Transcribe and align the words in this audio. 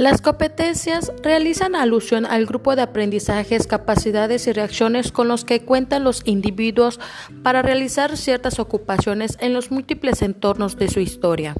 Las 0.00 0.22
competencias 0.22 1.12
realizan 1.22 1.74
alusión 1.74 2.24
al 2.24 2.46
grupo 2.46 2.74
de 2.74 2.80
aprendizajes, 2.80 3.66
capacidades 3.66 4.46
y 4.46 4.52
reacciones 4.52 5.12
con 5.12 5.28
los 5.28 5.44
que 5.44 5.60
cuentan 5.60 6.04
los 6.04 6.22
individuos 6.24 6.98
para 7.42 7.60
realizar 7.60 8.16
ciertas 8.16 8.58
ocupaciones 8.60 9.36
en 9.40 9.52
los 9.52 9.70
múltiples 9.70 10.22
entornos 10.22 10.78
de 10.78 10.88
su 10.88 11.00
historia. 11.00 11.54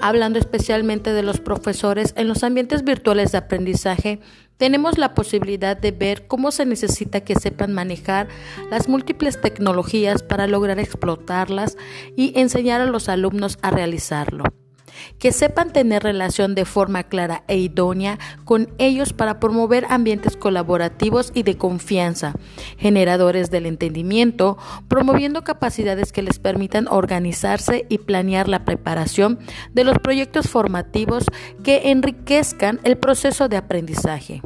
Hablando 0.00 0.38
especialmente 0.38 1.12
de 1.12 1.24
los 1.24 1.40
profesores 1.40 2.14
en 2.16 2.28
los 2.28 2.44
ambientes 2.44 2.84
virtuales 2.84 3.32
de 3.32 3.38
aprendizaje, 3.38 4.20
tenemos 4.56 4.96
la 4.96 5.12
posibilidad 5.12 5.76
de 5.76 5.90
ver 5.90 6.28
cómo 6.28 6.52
se 6.52 6.66
necesita 6.66 7.22
que 7.22 7.34
sepan 7.34 7.72
manejar 7.72 8.28
las 8.70 8.88
múltiples 8.88 9.40
tecnologías 9.40 10.22
para 10.22 10.46
lograr 10.46 10.78
explotarlas 10.78 11.76
y 12.14 12.38
enseñar 12.38 12.80
a 12.82 12.86
los 12.86 13.08
alumnos 13.08 13.58
a 13.62 13.72
realizarlo 13.72 14.44
que 15.18 15.32
sepan 15.32 15.72
tener 15.72 16.02
relación 16.02 16.54
de 16.54 16.64
forma 16.64 17.04
clara 17.04 17.44
e 17.48 17.56
idónea 17.58 18.18
con 18.44 18.72
ellos 18.78 19.12
para 19.12 19.40
promover 19.40 19.86
ambientes 19.88 20.36
colaborativos 20.36 21.32
y 21.34 21.42
de 21.42 21.56
confianza, 21.56 22.34
generadores 22.78 23.50
del 23.50 23.66
entendimiento, 23.66 24.58
promoviendo 24.88 25.44
capacidades 25.44 26.12
que 26.12 26.22
les 26.22 26.38
permitan 26.38 26.88
organizarse 26.88 27.86
y 27.88 27.98
planear 27.98 28.48
la 28.48 28.64
preparación 28.64 29.38
de 29.72 29.84
los 29.84 29.98
proyectos 29.98 30.48
formativos 30.48 31.24
que 31.62 31.90
enriquezcan 31.90 32.80
el 32.84 32.96
proceso 32.96 33.48
de 33.48 33.56
aprendizaje. 33.56 34.42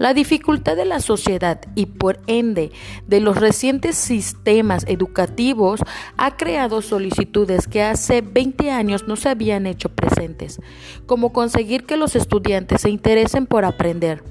La 0.00 0.14
dificultad 0.14 0.76
de 0.76 0.86
la 0.86 0.98
sociedad 1.00 1.60
y 1.74 1.84
por 1.84 2.20
ende 2.26 2.72
de 3.06 3.20
los 3.20 3.36
recientes 3.36 3.96
sistemas 3.96 4.86
educativos 4.88 5.80
ha 6.16 6.38
creado 6.38 6.80
solicitudes 6.80 7.68
que 7.68 7.82
hace 7.82 8.22
20 8.22 8.70
años 8.70 9.06
no 9.06 9.16
se 9.16 9.28
habían 9.28 9.66
hecho 9.66 9.90
presentes, 9.90 10.58
como 11.04 11.34
conseguir 11.34 11.84
que 11.84 11.98
los 11.98 12.16
estudiantes 12.16 12.80
se 12.80 12.88
interesen 12.88 13.44
por 13.44 13.66
aprender. 13.66 14.24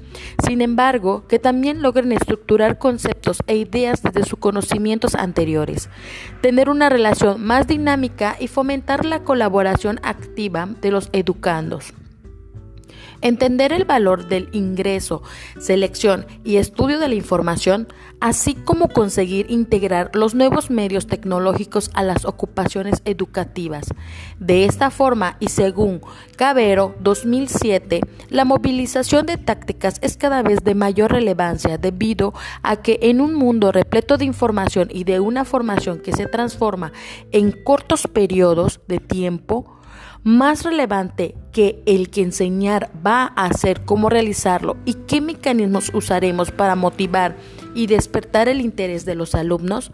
Sin 0.44 0.60
embargo, 0.60 1.28
que 1.28 1.38
también 1.38 1.82
logren 1.82 2.10
estructurar 2.10 2.78
conceptos 2.78 3.38
e 3.46 3.54
ideas 3.54 4.02
desde 4.02 4.24
sus 4.24 4.40
conocimientos 4.40 5.14
anteriores, 5.14 5.88
tener 6.40 6.68
una 6.68 6.88
relación 6.88 7.44
más 7.44 7.68
dinámica 7.68 8.36
y 8.40 8.48
fomentar 8.48 9.04
la 9.04 9.20
colaboración 9.22 10.00
activa 10.02 10.68
de 10.80 10.90
los 10.90 11.10
educandos. 11.12 11.94
Entender 13.22 13.72
el 13.72 13.84
valor 13.84 14.28
del 14.28 14.48
ingreso, 14.52 15.22
selección 15.58 16.26
y 16.44 16.56
estudio 16.56 16.98
de 16.98 17.08
la 17.08 17.14
información, 17.14 17.88
así 18.20 18.54
como 18.54 18.88
conseguir 18.88 19.50
integrar 19.50 20.10
los 20.14 20.34
nuevos 20.34 20.70
medios 20.70 21.06
tecnológicos 21.06 21.90
a 21.94 22.02
las 22.02 22.24
ocupaciones 22.24 23.02
educativas. 23.04 23.86
De 24.38 24.64
esta 24.64 24.90
forma, 24.90 25.36
y 25.40 25.48
según 25.48 26.00
Cabero 26.36 26.94
2007, 27.00 28.00
la 28.28 28.44
movilización 28.44 29.26
de 29.26 29.36
tácticas 29.36 29.98
es 30.02 30.16
cada 30.16 30.42
vez 30.42 30.64
de 30.64 30.74
mayor 30.74 31.12
relevancia 31.12 31.78
debido 31.78 32.32
a 32.62 32.76
que 32.76 32.98
en 33.02 33.20
un 33.20 33.34
mundo 33.34 33.72
repleto 33.72 34.16
de 34.16 34.24
información 34.24 34.88
y 34.90 35.04
de 35.04 35.20
una 35.20 35.44
formación 35.44 36.00
que 36.00 36.12
se 36.12 36.26
transforma 36.26 36.92
en 37.32 37.52
cortos 37.52 38.06
periodos 38.06 38.80
de 38.88 38.98
tiempo, 38.98 39.79
más 40.22 40.64
relevante 40.64 41.34
que 41.52 41.82
el 41.86 42.10
que 42.10 42.22
enseñar 42.22 42.90
va 43.04 43.32
a 43.36 43.46
hacer 43.46 43.84
cómo 43.84 44.10
realizarlo 44.10 44.76
y 44.84 44.94
qué 44.94 45.20
mecanismos 45.20 45.90
usaremos 45.94 46.50
para 46.50 46.76
motivar 46.76 47.36
y 47.74 47.86
despertar 47.86 48.48
el 48.48 48.60
interés 48.60 49.04
de 49.04 49.14
los 49.14 49.34
alumnos, 49.34 49.92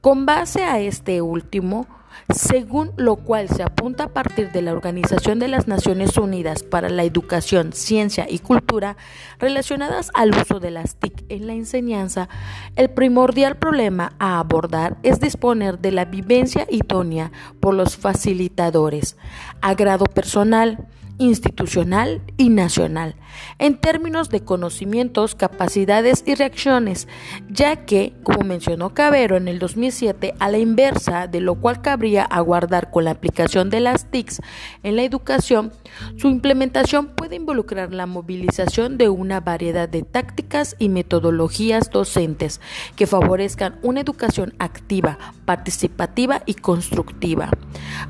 con 0.00 0.26
base 0.26 0.64
a 0.64 0.80
este 0.80 1.22
último, 1.22 1.86
según 2.34 2.92
lo 2.96 3.16
cual 3.16 3.48
se 3.48 3.62
apunta 3.62 4.04
a 4.04 4.08
partir 4.12 4.52
de 4.52 4.62
la 4.62 4.72
Organización 4.72 5.38
de 5.38 5.48
las 5.48 5.68
Naciones 5.68 6.16
Unidas 6.16 6.62
para 6.62 6.88
la 6.88 7.04
Educación, 7.04 7.72
Ciencia 7.72 8.26
y 8.28 8.38
Cultura 8.38 8.96
relacionadas 9.38 10.10
al 10.14 10.30
uso 10.30 10.60
de 10.60 10.70
las 10.70 10.96
TIC 10.96 11.24
en 11.28 11.46
la 11.46 11.54
enseñanza, 11.54 12.28
el 12.76 12.90
primordial 12.90 13.56
problema 13.56 14.12
a 14.18 14.38
abordar 14.38 14.96
es 15.02 15.20
disponer 15.20 15.78
de 15.78 15.92
la 15.92 16.04
vivencia 16.04 16.66
idónea 16.70 17.32
por 17.60 17.74
los 17.74 17.96
facilitadores, 17.96 19.16
a 19.60 19.74
grado 19.74 20.04
personal, 20.04 20.86
institucional 21.18 22.20
y 22.36 22.50
nacional, 22.50 23.14
en 23.58 23.78
términos 23.78 24.28
de 24.28 24.40
conocimientos, 24.40 25.34
capacidades 25.34 26.22
y 26.26 26.34
reacciones, 26.34 27.08
ya 27.56 27.86
que, 27.86 28.12
como 28.22 28.44
mencionó 28.44 28.92
Cabero 28.92 29.38
en 29.38 29.48
el 29.48 29.58
2007, 29.58 30.34
a 30.38 30.50
la 30.50 30.58
inversa 30.58 31.26
de 31.26 31.40
lo 31.40 31.54
cual 31.54 31.80
cabría 31.80 32.22
aguardar 32.22 32.90
con 32.90 33.04
la 33.04 33.12
aplicación 33.12 33.70
de 33.70 33.80
las 33.80 34.10
TICs 34.10 34.42
en 34.82 34.94
la 34.94 35.02
educación, 35.02 35.72
su 36.18 36.28
implementación 36.28 37.08
puede 37.08 37.36
involucrar 37.36 37.94
la 37.94 38.04
movilización 38.04 38.98
de 38.98 39.08
una 39.08 39.40
variedad 39.40 39.88
de 39.88 40.02
tácticas 40.02 40.76
y 40.78 40.90
metodologías 40.90 41.90
docentes 41.90 42.60
que 42.94 43.06
favorezcan 43.06 43.78
una 43.82 44.02
educación 44.02 44.52
activa, 44.58 45.18
participativa 45.46 46.42
y 46.44 46.54
constructiva. 46.54 47.48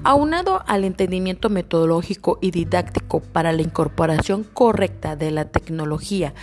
Aunado 0.02 0.64
al 0.66 0.82
entendimiento 0.82 1.50
metodológico 1.50 2.40
y 2.42 2.50
didáctico 2.50 3.20
para 3.20 3.52
la 3.52 3.62
incorporación 3.62 4.42
correcta 4.42 5.14
de 5.14 5.30
la 5.30 5.44
tecnología 5.44 6.34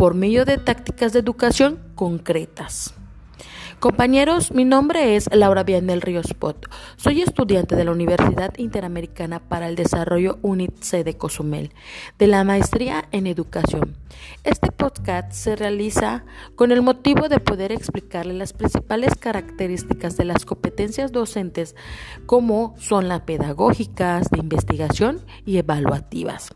por 0.00 0.14
medio 0.14 0.46
de 0.46 0.56
tácticas 0.56 1.12
de 1.12 1.18
educación 1.18 1.78
concretas. 1.94 2.94
Compañeros, 3.80 4.50
mi 4.50 4.64
nombre 4.64 5.14
es 5.14 5.28
Laura 5.30 5.62
Vianel 5.62 6.00
Ríos 6.00 6.32
Pot. 6.32 6.70
Soy 6.96 7.20
estudiante 7.20 7.76
de 7.76 7.84
la 7.84 7.92
Universidad 7.92 8.56
Interamericana 8.56 9.40
para 9.40 9.68
el 9.68 9.76
Desarrollo 9.76 10.38
UNITC 10.40 11.04
de 11.04 11.18
Cozumel, 11.18 11.74
de 12.18 12.28
la 12.28 12.44
Maestría 12.44 13.10
en 13.12 13.26
Educación. 13.26 13.94
Este 14.42 14.72
podcast 14.72 15.32
se 15.32 15.54
realiza 15.54 16.24
con 16.56 16.72
el 16.72 16.80
motivo 16.80 17.28
de 17.28 17.38
poder 17.38 17.70
explicarle 17.70 18.32
las 18.32 18.54
principales 18.54 19.14
características 19.16 20.16
de 20.16 20.24
las 20.24 20.46
competencias 20.46 21.12
docentes, 21.12 21.76
como 22.24 22.74
son 22.78 23.06
las 23.06 23.20
pedagógicas, 23.20 24.30
de 24.30 24.38
investigación 24.38 25.20
y 25.44 25.58
evaluativas. 25.58 26.54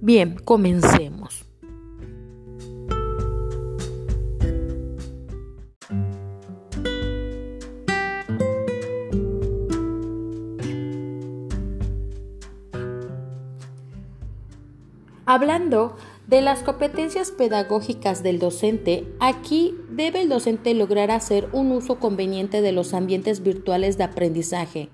Bien, 0.00 0.36
comencemos. 0.42 1.43
Hablando 15.26 15.96
de 16.26 16.42
las 16.42 16.62
competencias 16.62 17.30
pedagógicas 17.30 18.22
del 18.22 18.38
docente, 18.38 19.06
aquí 19.20 19.74
debe 19.88 20.20
el 20.20 20.28
docente 20.28 20.74
lograr 20.74 21.10
hacer 21.10 21.48
un 21.52 21.72
uso 21.72 21.98
conveniente 21.98 22.60
de 22.60 22.72
los 22.72 22.92
ambientes 22.92 23.42
virtuales 23.42 23.96
de 23.96 24.04
aprendizaje. 24.04 24.90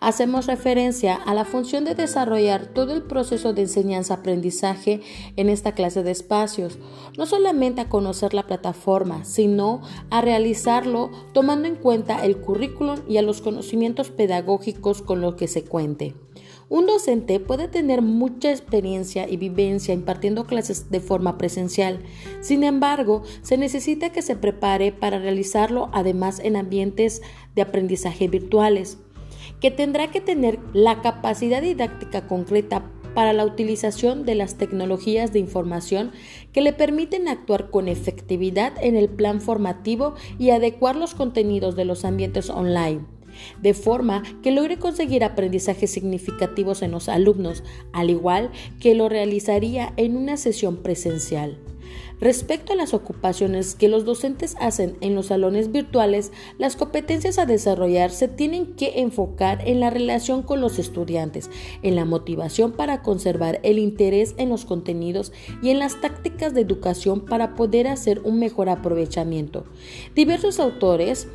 Hacemos 0.00 0.46
referencia 0.46 1.16
a 1.16 1.34
la 1.34 1.44
función 1.44 1.84
de 1.84 1.94
desarrollar 1.94 2.66
todo 2.66 2.94
el 2.94 3.02
proceso 3.02 3.52
de 3.52 3.62
enseñanza-aprendizaje 3.62 5.02
en 5.36 5.50
esta 5.50 5.72
clase 5.72 6.02
de 6.02 6.12
espacios, 6.12 6.78
no 7.18 7.26
solamente 7.26 7.82
a 7.82 7.88
conocer 7.90 8.32
la 8.32 8.46
plataforma, 8.46 9.26
sino 9.26 9.82
a 10.08 10.22
realizarlo 10.22 11.10
tomando 11.34 11.68
en 11.68 11.74
cuenta 11.74 12.24
el 12.24 12.38
currículum 12.38 13.00
y 13.06 13.18
a 13.18 13.22
los 13.22 13.42
conocimientos 13.42 14.10
pedagógicos 14.10 15.02
con 15.02 15.20
los 15.20 15.34
que 15.34 15.48
se 15.48 15.64
cuente. 15.64 16.14
Un 16.70 16.84
docente 16.84 17.40
puede 17.40 17.66
tener 17.66 18.02
mucha 18.02 18.50
experiencia 18.50 19.26
y 19.26 19.38
vivencia 19.38 19.94
impartiendo 19.94 20.44
clases 20.44 20.90
de 20.90 21.00
forma 21.00 21.38
presencial. 21.38 22.00
Sin 22.42 22.62
embargo, 22.62 23.22
se 23.40 23.56
necesita 23.56 24.10
que 24.10 24.20
se 24.20 24.36
prepare 24.36 24.92
para 24.92 25.18
realizarlo 25.18 25.88
además 25.92 26.40
en 26.40 26.56
ambientes 26.56 27.22
de 27.54 27.62
aprendizaje 27.62 28.28
virtuales, 28.28 28.98
que 29.60 29.70
tendrá 29.70 30.10
que 30.10 30.20
tener 30.20 30.58
la 30.74 31.00
capacidad 31.00 31.62
didáctica 31.62 32.26
concreta 32.26 32.90
para 33.14 33.32
la 33.32 33.46
utilización 33.46 34.26
de 34.26 34.34
las 34.34 34.56
tecnologías 34.58 35.32
de 35.32 35.38
información 35.38 36.12
que 36.52 36.60
le 36.60 36.74
permiten 36.74 37.28
actuar 37.28 37.70
con 37.70 37.88
efectividad 37.88 38.74
en 38.82 38.94
el 38.94 39.08
plan 39.08 39.40
formativo 39.40 40.14
y 40.38 40.50
adecuar 40.50 40.96
los 40.96 41.14
contenidos 41.14 41.76
de 41.76 41.86
los 41.86 42.04
ambientes 42.04 42.50
online 42.50 43.17
de 43.62 43.74
forma 43.74 44.22
que 44.42 44.52
logre 44.52 44.78
conseguir 44.78 45.24
aprendizajes 45.24 45.90
significativos 45.90 46.82
en 46.82 46.90
los 46.90 47.08
alumnos, 47.08 47.62
al 47.92 48.10
igual 48.10 48.50
que 48.80 48.94
lo 48.94 49.08
realizaría 49.08 49.92
en 49.96 50.16
una 50.16 50.36
sesión 50.36 50.76
presencial. 50.76 51.58
Respecto 52.20 52.72
a 52.72 52.76
las 52.76 52.94
ocupaciones 52.94 53.76
que 53.76 53.88
los 53.88 54.04
docentes 54.04 54.56
hacen 54.60 54.96
en 55.00 55.14
los 55.14 55.26
salones 55.26 55.70
virtuales, 55.70 56.32
las 56.58 56.74
competencias 56.74 57.38
a 57.38 57.46
desarrollar 57.46 58.10
se 58.10 58.26
tienen 58.26 58.74
que 58.74 59.00
enfocar 59.00 59.66
en 59.68 59.78
la 59.78 59.90
relación 59.90 60.42
con 60.42 60.60
los 60.60 60.80
estudiantes, 60.80 61.48
en 61.82 61.94
la 61.94 62.04
motivación 62.04 62.72
para 62.72 63.02
conservar 63.02 63.60
el 63.62 63.78
interés 63.78 64.34
en 64.36 64.48
los 64.48 64.64
contenidos 64.64 65.32
y 65.62 65.70
en 65.70 65.78
las 65.78 66.00
tácticas 66.00 66.54
de 66.54 66.62
educación 66.62 67.24
para 67.24 67.54
poder 67.54 67.86
hacer 67.86 68.20
un 68.24 68.40
mejor 68.40 68.68
aprovechamiento. 68.68 69.64
Diversos 70.16 70.58
autores 70.58 71.28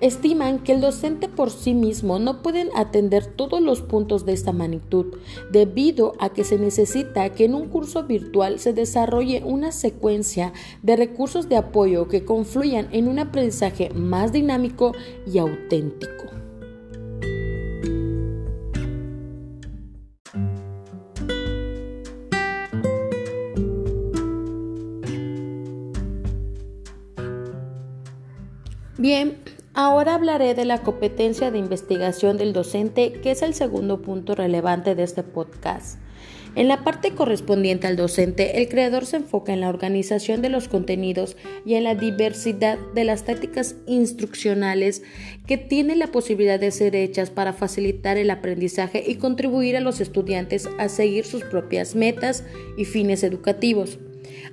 estiman 0.00 0.58
que 0.58 0.72
el 0.72 0.80
docente 0.80 1.28
por 1.28 1.50
sí 1.50 1.74
mismo 1.74 2.18
no 2.18 2.42
puede 2.42 2.68
atender 2.74 3.26
todos 3.26 3.60
los 3.60 3.82
puntos 3.82 4.26
de 4.26 4.32
esta 4.32 4.52
magnitud, 4.52 5.06
debido 5.50 6.14
a 6.18 6.30
que 6.30 6.44
se 6.44 6.58
necesita 6.58 7.30
que 7.30 7.44
en 7.44 7.54
un 7.54 7.68
curso 7.68 8.04
virtual 8.04 8.58
se 8.58 8.72
desarrolle 8.72 9.42
una 9.44 9.72
secuencia 9.72 10.52
de 10.82 10.96
recursos 10.96 11.48
de 11.48 11.56
apoyo 11.56 12.08
que 12.08 12.24
confluyan 12.24 12.88
en 12.92 13.08
un 13.08 13.18
aprendizaje 13.18 13.90
más 13.90 14.32
dinámico 14.32 14.92
y 15.26 15.38
auténtico. 15.38 16.26
Bien, 28.98 29.36
ahora 29.76 30.14
hablaré 30.14 30.54
de 30.54 30.64
la 30.64 30.82
competencia 30.82 31.50
de 31.50 31.58
investigación 31.58 32.38
del 32.38 32.52
docente, 32.52 33.12
que 33.22 33.30
es 33.30 33.42
el 33.42 33.54
segundo 33.54 34.02
punto 34.02 34.34
relevante 34.34 34.94
de 34.94 35.04
este 35.04 35.22
podcast. 35.22 35.98
En 36.56 36.68
la 36.68 36.82
parte 36.82 37.10
correspondiente 37.10 37.86
al 37.86 37.96
docente, 37.96 38.62
el 38.62 38.68
creador 38.70 39.04
se 39.04 39.18
enfoca 39.18 39.52
en 39.52 39.60
la 39.60 39.68
organización 39.68 40.40
de 40.40 40.48
los 40.48 40.68
contenidos 40.68 41.36
y 41.66 41.74
en 41.74 41.84
la 41.84 41.94
diversidad 41.94 42.78
de 42.94 43.04
las 43.04 43.24
tácticas 43.24 43.76
instruccionales 43.86 45.02
que 45.46 45.58
tienen 45.58 45.98
la 45.98 46.06
posibilidad 46.06 46.58
de 46.58 46.70
ser 46.70 46.96
hechas 46.96 47.28
para 47.28 47.52
facilitar 47.52 48.16
el 48.16 48.30
aprendizaje 48.30 49.04
y 49.06 49.16
contribuir 49.16 49.76
a 49.76 49.80
los 49.80 50.00
estudiantes 50.00 50.66
a 50.78 50.88
seguir 50.88 51.26
sus 51.26 51.44
propias 51.44 51.94
metas 51.94 52.44
y 52.78 52.86
fines 52.86 53.22
educativos. 53.22 53.98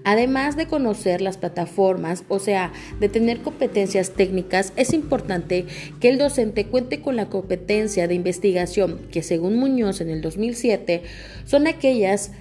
Además 0.03 0.57
de 0.57 0.67
conocer 0.67 1.21
las 1.21 1.37
plataformas, 1.37 2.23
o 2.27 2.39
sea, 2.39 2.73
de 2.99 3.09
tener 3.09 3.39
competencias 3.41 4.11
técnicas, 4.11 4.73
es 4.75 4.93
importante 4.93 5.65
que 5.99 6.09
el 6.09 6.17
docente 6.17 6.65
cuente 6.65 7.01
con 7.01 7.15
la 7.15 7.29
competencia 7.29 8.07
de 8.07 8.15
investigación, 8.15 8.99
que 9.11 9.23
según 9.23 9.57
Muñoz 9.57 10.01
en 10.01 10.09
el 10.09 10.21
2007 10.21 11.03
son 11.45 11.67
aquellas 11.67 12.31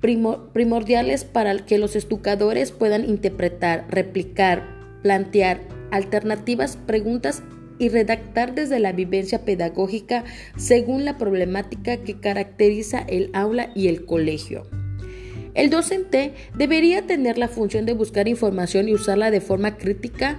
primordiales 0.00 1.24
para 1.24 1.56
que 1.64 1.78
los 1.78 1.94
educadores 1.94 2.72
puedan 2.72 3.08
interpretar, 3.08 3.86
replicar, 3.88 4.66
plantear 5.02 5.60
alternativas, 5.92 6.76
preguntas 6.76 7.42
y 7.78 7.88
redactar 7.88 8.54
desde 8.54 8.80
la 8.80 8.92
vivencia 8.92 9.44
pedagógica 9.44 10.24
según 10.56 11.04
la 11.04 11.18
problemática 11.18 11.98
que 11.98 12.18
caracteriza 12.18 12.98
el 13.00 13.30
aula 13.32 13.70
y 13.74 13.88
el 13.88 14.04
colegio. 14.04 14.81
El 15.54 15.70
docente 15.70 16.32
debería 16.56 17.06
tener 17.06 17.36
la 17.38 17.48
función 17.48 17.84
de 17.84 17.92
buscar 17.92 18.28
información 18.28 18.88
y 18.88 18.94
usarla 18.94 19.30
de 19.30 19.40
forma 19.40 19.76
crítica, 19.76 20.38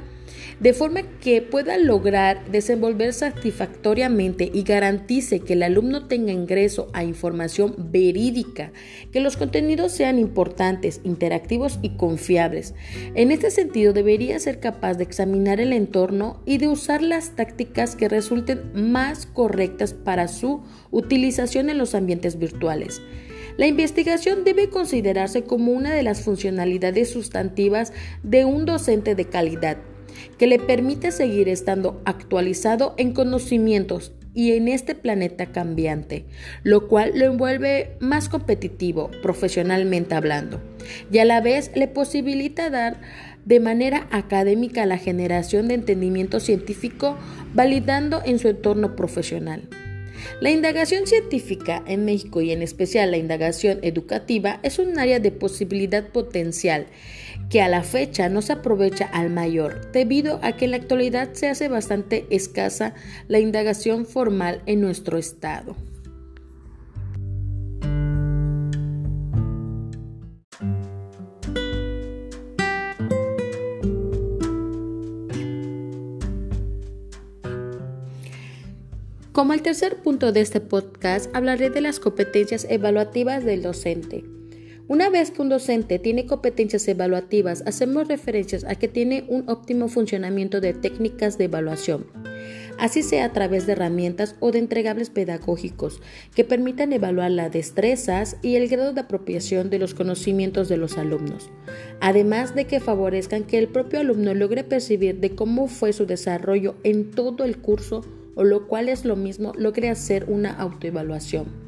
de 0.59 0.73
forma 0.73 1.01
que 1.19 1.41
pueda 1.41 1.77
lograr 1.77 2.49
desenvolver 2.51 3.13
satisfactoriamente 3.13 4.49
y 4.53 4.63
garantice 4.63 5.39
que 5.39 5.53
el 5.53 5.63
alumno 5.63 6.07
tenga 6.07 6.31
ingreso 6.31 6.89
a 6.93 7.03
información 7.03 7.75
verídica, 7.91 8.71
que 9.11 9.19
los 9.19 9.37
contenidos 9.37 9.91
sean 9.91 10.19
importantes, 10.19 11.01
interactivos 11.03 11.79
y 11.81 11.91
confiables. 11.97 12.73
En 13.13 13.31
este 13.31 13.51
sentido, 13.51 13.93
debería 13.93 14.39
ser 14.39 14.59
capaz 14.59 14.95
de 14.95 15.03
examinar 15.03 15.59
el 15.59 15.73
entorno 15.73 16.41
y 16.45 16.57
de 16.57 16.69
usar 16.69 17.01
las 17.01 17.35
tácticas 17.35 17.95
que 17.95 18.09
resulten 18.09 18.71
más 18.73 19.25
correctas 19.25 19.93
para 19.93 20.27
su 20.27 20.63
utilización 20.91 21.69
en 21.69 21.77
los 21.77 21.93
ambientes 21.93 22.39
virtuales. 22.39 23.01
La 23.57 23.67
investigación 23.67 24.43
debe 24.43 24.69
considerarse 24.69 25.43
como 25.43 25.71
una 25.71 25.93
de 25.93 26.03
las 26.03 26.21
funcionalidades 26.21 27.11
sustantivas 27.11 27.93
de 28.23 28.45
un 28.45 28.65
docente 28.65 29.15
de 29.15 29.25
calidad, 29.25 29.77
que 30.37 30.47
le 30.47 30.59
permite 30.59 31.11
seguir 31.11 31.49
estando 31.49 32.01
actualizado 32.05 32.95
en 32.97 33.13
conocimientos 33.13 34.13
y 34.33 34.53
en 34.53 34.67
este 34.67 34.95
planeta 34.95 35.51
cambiante, 35.51 36.25
lo 36.63 36.87
cual 36.87 37.11
lo 37.15 37.25
envuelve 37.25 37.97
más 37.99 38.29
competitivo 38.29 39.11
profesionalmente 39.21 40.15
hablando, 40.15 40.59
y 41.11 41.19
a 41.19 41.25
la 41.25 41.39
vez 41.39 41.71
le 41.75 41.87
posibilita 41.87 42.71
dar 42.71 42.99
de 43.45 43.59
manera 43.59 44.07
académica 44.09 44.85
la 44.85 44.97
generación 44.97 45.67
de 45.67 45.75
entendimiento 45.75 46.39
científico 46.39 47.17
validando 47.53 48.21
en 48.25 48.39
su 48.39 48.47
entorno 48.47 48.95
profesional. 48.95 49.69
La 50.39 50.51
indagación 50.51 51.07
científica 51.07 51.83
en 51.87 52.05
México 52.05 52.41
y 52.41 52.51
en 52.51 52.61
especial 52.61 53.11
la 53.11 53.17
indagación 53.17 53.79
educativa 53.81 54.59
es 54.63 54.79
un 54.79 54.99
área 54.99 55.19
de 55.19 55.31
posibilidad 55.31 56.07
potencial 56.09 56.87
que 57.49 57.61
a 57.61 57.67
la 57.67 57.83
fecha 57.83 58.29
no 58.29 58.41
se 58.41 58.53
aprovecha 58.53 59.05
al 59.05 59.29
mayor, 59.29 59.91
debido 59.91 60.39
a 60.41 60.53
que 60.53 60.65
en 60.65 60.71
la 60.71 60.77
actualidad 60.77 61.33
se 61.33 61.49
hace 61.49 61.67
bastante 61.67 62.25
escasa 62.29 62.93
la 63.27 63.39
indagación 63.39 64.05
formal 64.05 64.61
en 64.65 64.81
nuestro 64.81 65.17
estado. 65.17 65.75
Como 79.43 79.51
el 79.51 79.61
tercer 79.61 79.97
punto 79.97 80.31
de 80.31 80.39
este 80.39 80.61
podcast, 80.61 81.29
hablaré 81.35 81.69
de 81.69 81.81
las 81.81 81.99
competencias 81.99 82.65
evaluativas 82.69 83.43
del 83.43 83.61
docente. 83.61 84.23
Una 84.87 85.09
vez 85.09 85.31
que 85.31 85.41
un 85.41 85.49
docente 85.49 85.99
tiene 85.99 86.25
competencias 86.25 86.87
evaluativas, 86.87 87.61
hacemos 87.65 88.07
referencias 88.07 88.63
a 88.63 88.75
que 88.75 88.87
tiene 88.87 89.25
un 89.27 89.49
óptimo 89.49 89.89
funcionamiento 89.89 90.61
de 90.61 90.71
técnicas 90.71 91.37
de 91.37 91.43
evaluación, 91.43 92.05
así 92.79 93.03
sea 93.03 93.25
a 93.25 93.33
través 93.33 93.67
de 93.67 93.73
herramientas 93.73 94.37
o 94.39 94.53
de 94.53 94.59
entregables 94.59 95.09
pedagógicos 95.09 95.99
que 96.33 96.45
permitan 96.45 96.93
evaluar 96.93 97.31
las 97.31 97.51
destrezas 97.51 98.37
y 98.41 98.55
el 98.55 98.69
grado 98.69 98.93
de 98.93 99.01
apropiación 99.01 99.69
de 99.69 99.79
los 99.79 99.93
conocimientos 99.93 100.69
de 100.69 100.77
los 100.77 100.97
alumnos, 100.97 101.49
además 101.99 102.55
de 102.55 102.63
que 102.63 102.79
favorezcan 102.79 103.43
que 103.43 103.59
el 103.59 103.67
propio 103.67 103.99
alumno 103.99 104.33
logre 104.33 104.63
percibir 104.63 105.19
de 105.19 105.35
cómo 105.35 105.67
fue 105.67 105.91
su 105.91 106.05
desarrollo 106.05 106.75
en 106.85 107.11
todo 107.11 107.43
el 107.43 107.57
curso 107.57 108.05
o 108.35 108.43
lo 108.43 108.67
cual 108.67 108.89
es 108.89 109.05
lo 109.05 109.15
mismo, 109.15 109.53
logre 109.55 109.89
hacer 109.89 110.25
una 110.27 110.51
autoevaluación. 110.51 111.63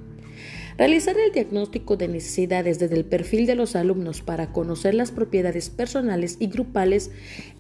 Realizar 0.78 1.18
el 1.18 1.32
diagnóstico 1.32 1.96
de 1.96 2.10
necesidades 2.10 2.80
desde 2.80 2.98
el 2.98 3.06
perfil 3.06 3.46
de 3.46 3.56
los 3.56 3.78
alumnos 3.78 4.22
para 4.22 4.52
conocer 4.52 4.94
las 4.94 5.12
propiedades 5.12 5.70
personales 5.70 6.36
y 6.40 6.48
grupales, 6.48 7.12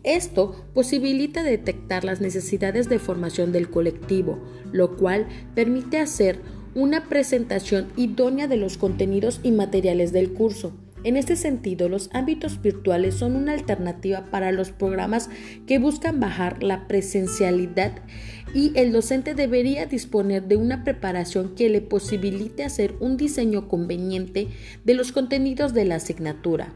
esto 0.03 0.65
posibilita 0.73 1.41
detectar 1.41 2.03
las 2.03 2.19
necesidades 2.19 2.89
de 2.89 2.99
formación 2.99 3.53
del 3.53 3.69
colectivo, 3.69 4.43
lo 4.73 4.97
cual 4.97 5.27
permite 5.55 5.97
hacer 5.97 6.39
una 6.73 7.07
presentación 7.07 7.87
idónea 7.95 8.49
de 8.49 8.57
los 8.57 8.77
contenidos 8.77 9.39
y 9.43 9.51
materiales 9.51 10.11
del 10.11 10.33
curso. 10.33 10.73
En 11.05 11.17
este 11.17 11.35
sentido, 11.35 11.87
los 11.87 12.09
ámbitos 12.13 12.63
virtuales 12.63 13.13
son 13.13 13.35
una 13.35 13.53
alternativa 13.53 14.25
para 14.31 14.51
los 14.51 14.71
programas 14.71 15.29
que 15.67 15.77
buscan 15.77 16.19
bajar 16.19 16.63
la 16.63 16.87
presencialidad 16.87 17.91
y 18.55 18.71
el 18.73 18.91
docente 18.91 19.35
debería 19.35 19.85
disponer 19.85 20.47
de 20.47 20.55
una 20.55 20.83
preparación 20.83 21.53
que 21.53 21.69
le 21.69 21.81
posibilite 21.81 22.63
hacer 22.63 22.95
un 22.99 23.17
diseño 23.17 23.67
conveniente 23.67 24.47
de 24.83 24.93
los 24.95 25.11
contenidos 25.11 25.75
de 25.75 25.85
la 25.85 25.97
asignatura. 25.97 26.73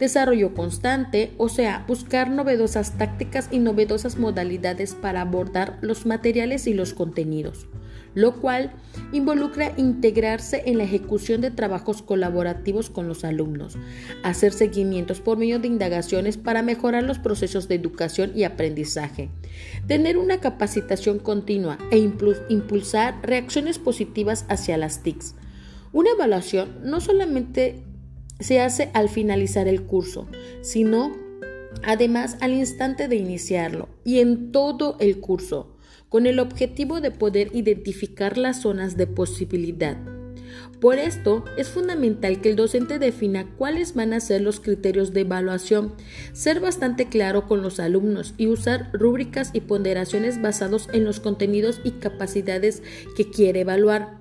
Desarrollo 0.00 0.52
constante, 0.52 1.30
o 1.38 1.48
sea, 1.48 1.84
buscar 1.86 2.30
novedosas 2.30 2.98
tácticas 2.98 3.48
y 3.52 3.60
novedosas 3.60 4.18
modalidades 4.18 4.96
para 4.96 5.20
abordar 5.20 5.78
los 5.80 6.06
materiales 6.06 6.66
y 6.66 6.74
los 6.74 6.92
contenidos 6.92 7.68
lo 8.14 8.40
cual 8.40 8.72
involucra 9.12 9.72
integrarse 9.76 10.62
en 10.66 10.78
la 10.78 10.84
ejecución 10.84 11.40
de 11.40 11.50
trabajos 11.50 12.02
colaborativos 12.02 12.90
con 12.90 13.08
los 13.08 13.24
alumnos, 13.24 13.76
hacer 14.22 14.52
seguimientos 14.52 15.20
por 15.20 15.36
medio 15.36 15.58
de 15.58 15.68
indagaciones 15.68 16.36
para 16.36 16.62
mejorar 16.62 17.02
los 17.02 17.18
procesos 17.18 17.68
de 17.68 17.74
educación 17.74 18.32
y 18.34 18.44
aprendizaje, 18.44 19.30
tener 19.86 20.16
una 20.16 20.40
capacitación 20.40 21.18
continua 21.18 21.78
e 21.90 21.98
impulsar 21.98 23.20
reacciones 23.22 23.78
positivas 23.78 24.46
hacia 24.48 24.76
las 24.76 25.02
TICs. 25.02 25.34
Una 25.92 26.10
evaluación 26.10 26.80
no 26.82 27.00
solamente 27.00 27.84
se 28.40 28.60
hace 28.60 28.90
al 28.94 29.08
finalizar 29.08 29.68
el 29.68 29.82
curso, 29.82 30.26
sino 30.60 31.12
además 31.84 32.36
al 32.40 32.52
instante 32.52 33.08
de 33.08 33.16
iniciarlo 33.16 33.88
y 34.04 34.18
en 34.18 34.52
todo 34.52 34.96
el 35.00 35.20
curso 35.20 35.73
con 36.14 36.26
el 36.26 36.38
objetivo 36.38 37.00
de 37.00 37.10
poder 37.10 37.50
identificar 37.54 38.38
las 38.38 38.60
zonas 38.62 38.96
de 38.96 39.08
posibilidad. 39.08 39.96
Por 40.80 41.00
esto, 41.00 41.44
es 41.58 41.68
fundamental 41.68 42.40
que 42.40 42.50
el 42.50 42.54
docente 42.54 43.00
defina 43.00 43.48
cuáles 43.58 43.94
van 43.94 44.12
a 44.12 44.20
ser 44.20 44.40
los 44.40 44.60
criterios 44.60 45.12
de 45.12 45.22
evaluación, 45.22 45.92
ser 46.32 46.60
bastante 46.60 47.08
claro 47.08 47.48
con 47.48 47.62
los 47.62 47.80
alumnos 47.80 48.34
y 48.36 48.46
usar 48.46 48.90
rúbricas 48.92 49.50
y 49.54 49.62
ponderaciones 49.62 50.40
basados 50.40 50.88
en 50.92 51.02
los 51.02 51.18
contenidos 51.18 51.80
y 51.82 51.90
capacidades 51.90 52.84
que 53.16 53.28
quiere 53.28 53.62
evaluar. 53.62 54.20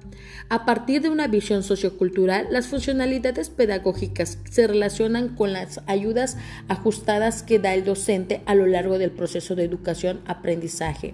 A 0.49 0.65
partir 0.65 1.03
de 1.03 1.09
una 1.09 1.27
visión 1.27 1.61
sociocultural, 1.61 2.47
las 2.49 2.65
funcionalidades 2.65 3.51
pedagógicas 3.51 4.39
se 4.49 4.65
relacionan 4.65 5.35
con 5.35 5.53
las 5.53 5.81
ayudas 5.85 6.37
ajustadas 6.69 7.43
que 7.43 7.59
da 7.59 7.75
el 7.75 7.85
docente 7.85 8.41
a 8.47 8.55
lo 8.55 8.65
largo 8.65 8.97
del 8.97 9.11
proceso 9.11 9.53
de 9.53 9.65
educación-aprendizaje 9.65 11.13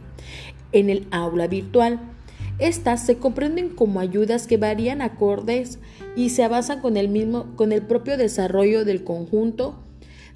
en 0.72 0.90
el 0.90 1.08
aula 1.12 1.48
virtual. 1.48 2.00
Estas 2.58 3.06
se 3.06 3.18
comprenden 3.18 3.70
como 3.70 4.00
ayudas 4.00 4.48
que 4.48 4.58
varían 4.58 5.02
acordes 5.02 5.80
y 6.16 6.30
se 6.30 6.44
avanzan 6.44 6.82
con 6.82 6.98
el 6.98 7.08
mismo 7.08 7.56
con 7.56 7.72
el 7.72 7.82
propio 7.82 8.18
desarrollo 8.18 8.84
del 8.84 9.04
conjunto 9.04 9.84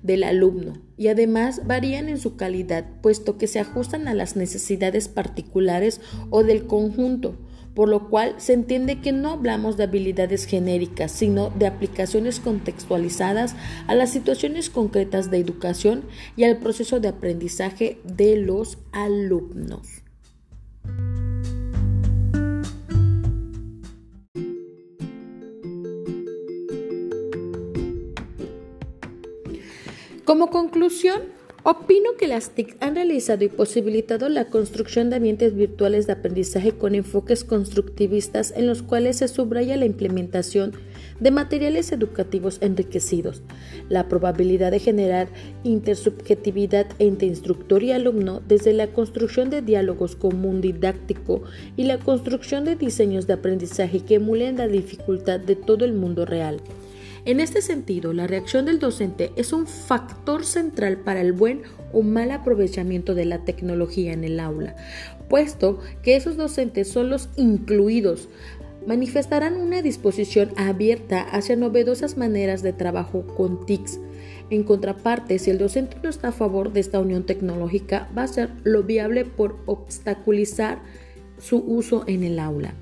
del 0.03 0.23
alumno 0.23 0.73
y 0.97 1.07
además 1.07 1.61
varían 1.65 2.09
en 2.09 2.19
su 2.19 2.35
calidad, 2.35 2.85
puesto 3.01 3.37
que 3.37 3.47
se 3.47 3.59
ajustan 3.59 4.07
a 4.07 4.13
las 4.13 4.35
necesidades 4.35 5.07
particulares 5.07 6.01
o 6.29 6.43
del 6.43 6.65
conjunto 6.65 7.35
por 7.73 7.89
lo 7.89 8.09
cual 8.09 8.35
se 8.37 8.53
entiende 8.53 9.01
que 9.01 9.11
no 9.11 9.31
hablamos 9.31 9.77
de 9.77 9.85
habilidades 9.85 10.45
genéricas, 10.45 11.11
sino 11.11 11.49
de 11.49 11.67
aplicaciones 11.67 12.39
contextualizadas 12.39 13.55
a 13.87 13.95
las 13.95 14.11
situaciones 14.11 14.69
concretas 14.69 15.31
de 15.31 15.39
educación 15.39 16.03
y 16.35 16.43
al 16.43 16.57
proceso 16.57 16.99
de 16.99 17.07
aprendizaje 17.07 17.99
de 18.03 18.37
los 18.37 18.77
alumnos. 18.91 20.02
Como 30.25 30.49
conclusión, 30.49 31.21
Opino 31.65 32.17
que 32.19 32.27
las 32.27 32.49
TIC 32.49 32.75
han 32.81 32.95
realizado 32.95 33.45
y 33.45 33.47
posibilitado 33.47 34.27
la 34.27 34.49
construcción 34.49 35.09
de 35.09 35.15
ambientes 35.15 35.55
virtuales 35.55 36.07
de 36.07 36.11
aprendizaje 36.11 36.73
con 36.73 36.93
enfoques 36.93 37.45
constructivistas 37.45 38.53
en 38.57 38.67
los 38.67 38.81
cuales 38.81 39.15
se 39.15 39.29
subraya 39.29 39.77
la 39.77 39.85
implementación 39.85 40.73
de 41.21 41.31
materiales 41.31 41.93
educativos 41.93 42.57
enriquecidos, 42.59 43.43
la 43.87 44.09
probabilidad 44.09 44.71
de 44.71 44.79
generar 44.79 45.29
intersubjetividad 45.63 46.87
entre 46.99 47.29
instructor 47.29 47.81
y 47.81 47.93
alumno 47.93 48.41
desde 48.45 48.73
la 48.73 48.87
construcción 48.87 49.49
de 49.49 49.61
diálogos 49.61 50.17
común 50.17 50.59
didáctico 50.59 51.43
y 51.77 51.85
la 51.85 51.97
construcción 51.97 52.65
de 52.65 52.75
diseños 52.75 53.25
de 53.25 53.33
aprendizaje 53.35 54.01
que 54.01 54.15
emulen 54.15 54.57
la 54.57 54.67
dificultad 54.67 55.39
de 55.39 55.55
todo 55.55 55.85
el 55.85 55.93
mundo 55.93 56.25
real. 56.25 56.59
En 57.25 57.39
este 57.39 57.61
sentido, 57.61 58.11
la 58.11 58.27
reacción 58.27 58.65
del 58.65 58.79
docente 58.79 59.31
es 59.37 59.53
un 59.53 59.65
factor 59.65 60.45
central 60.45 60.97
para 60.97 61.21
el 61.21 61.31
buen 61.31 61.61
o 61.93 62.01
mal 62.01 62.31
aprovechamiento 62.31 63.15
de 63.15 63.25
la 63.25 63.45
tecnología 63.45 64.11
en 64.11 64.25
el 64.25 64.39
aula, 64.41 64.75
puesto 65.29 65.79
que 66.01 66.17
esos 66.17 66.35
docentes 66.35 66.89
son 66.89 67.09
los 67.09 67.29
incluidos 67.37 68.27
manifestarán 68.85 69.55
una 69.55 69.81
disposición 69.81 70.51
abierta 70.57 71.21
hacia 71.21 71.55
novedosas 71.55 72.17
maneras 72.17 72.61
de 72.61 72.73
trabajo 72.73 73.25
con 73.25 73.65
TICs. 73.65 73.99
En 74.49 74.63
contraparte, 74.63 75.39
si 75.39 75.51
el 75.51 75.57
docente 75.57 75.97
no 76.03 76.09
está 76.09 76.29
a 76.29 76.33
favor 76.33 76.73
de 76.73 76.81
esta 76.81 76.99
unión 76.99 77.25
tecnológica, 77.25 78.09
va 78.17 78.23
a 78.23 78.27
ser 78.27 78.49
lo 78.63 78.83
viable 78.83 79.25
por 79.25 79.57
obstaculizar 79.65 80.79
su 81.39 81.57
uso 81.59 82.03
en 82.07 82.23
el 82.23 82.39
aula. 82.39 82.73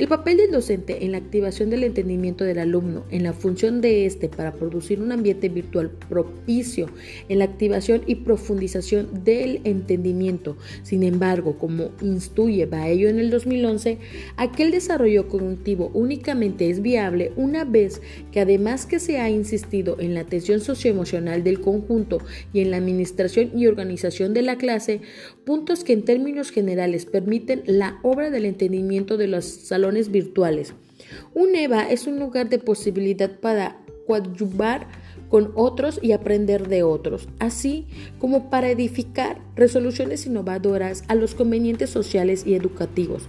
El 0.00 0.08
papel 0.08 0.38
del 0.38 0.50
docente 0.50 1.04
en 1.04 1.12
la 1.12 1.18
activación 1.18 1.68
del 1.68 1.84
entendimiento 1.84 2.44
del 2.44 2.58
alumno, 2.58 3.04
en 3.10 3.22
la 3.22 3.34
función 3.34 3.82
de 3.82 4.06
éste 4.06 4.30
para 4.30 4.54
producir 4.54 5.02
un 5.02 5.12
ambiente 5.12 5.50
virtual 5.50 5.90
propicio 5.90 6.88
en 7.28 7.38
la 7.38 7.44
activación 7.44 8.00
y 8.06 8.14
profundización 8.14 9.24
del 9.24 9.60
entendimiento. 9.64 10.56
Sin 10.84 11.02
embargo, 11.02 11.58
como 11.58 11.90
instruye 12.00 12.64
Baello 12.64 13.10
en 13.10 13.18
el 13.18 13.28
2011, 13.28 13.98
aquel 14.38 14.70
desarrollo 14.70 15.28
cognitivo 15.28 15.90
únicamente 15.92 16.70
es 16.70 16.80
viable 16.80 17.32
una 17.36 17.66
vez 17.66 18.00
que 18.32 18.40
además 18.40 18.86
que 18.86 19.00
se 19.00 19.20
ha 19.20 19.28
insistido 19.28 19.98
en 20.00 20.14
la 20.14 20.20
atención 20.20 20.62
socioemocional 20.62 21.44
del 21.44 21.60
conjunto 21.60 22.22
y 22.54 22.60
en 22.60 22.70
la 22.70 22.78
administración 22.78 23.50
y 23.54 23.66
organización 23.66 24.32
de 24.32 24.40
la 24.40 24.56
clase, 24.56 25.02
puntos 25.44 25.84
que 25.84 25.92
en 25.92 26.06
términos 26.06 26.52
generales 26.52 27.04
permiten 27.04 27.64
la 27.66 27.98
obra 28.02 28.30
del 28.30 28.46
entendimiento 28.46 29.18
de 29.18 29.26
los 29.26 29.44
virtuales. 30.10 30.74
Un 31.34 31.54
EVA 31.54 31.90
es 31.90 32.06
un 32.06 32.18
lugar 32.18 32.48
de 32.48 32.58
posibilidad 32.58 33.30
para 33.40 33.78
coadyuvar 34.06 34.86
con 35.28 35.52
otros 35.54 36.00
y 36.02 36.12
aprender 36.12 36.68
de 36.68 36.82
otros, 36.82 37.28
así 37.38 37.86
como 38.18 38.50
para 38.50 38.68
edificar 38.68 39.40
resoluciones 39.54 40.26
innovadoras 40.26 41.04
a 41.08 41.14
los 41.14 41.34
convenientes 41.34 41.90
sociales 41.90 42.44
y 42.46 42.54
educativos. 42.54 43.28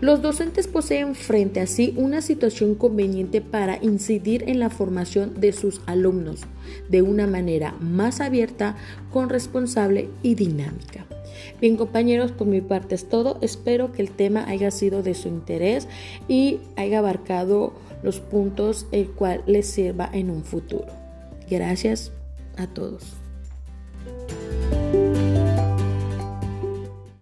Los 0.00 0.20
docentes 0.20 0.66
poseen 0.66 1.14
frente 1.14 1.60
a 1.60 1.66
sí 1.66 1.94
una 1.96 2.20
situación 2.20 2.74
conveniente 2.74 3.40
para 3.40 3.82
incidir 3.82 4.44
en 4.46 4.60
la 4.60 4.68
formación 4.68 5.40
de 5.40 5.52
sus 5.52 5.80
alumnos 5.86 6.42
de 6.88 7.02
una 7.02 7.26
manera 7.26 7.74
más 7.80 8.20
abierta, 8.20 8.76
con 9.12 9.28
responsable 9.28 10.08
y 10.22 10.34
dinámica. 10.34 11.06
Bien 11.60 11.76
compañeros, 11.76 12.32
por 12.32 12.46
mi 12.46 12.60
parte 12.60 12.94
es 12.94 13.08
todo. 13.08 13.38
Espero 13.40 13.92
que 13.92 14.02
el 14.02 14.10
tema 14.10 14.48
haya 14.48 14.70
sido 14.70 15.02
de 15.02 15.14
su 15.14 15.28
interés 15.28 15.88
y 16.28 16.58
haya 16.76 16.98
abarcado 16.98 17.72
los 18.02 18.20
puntos 18.20 18.86
el 18.92 19.08
cual 19.10 19.42
les 19.46 19.66
sirva 19.66 20.10
en 20.12 20.30
un 20.30 20.44
futuro. 20.44 20.88
Gracias 21.48 22.12
a 22.56 22.66
todos. 22.66 23.25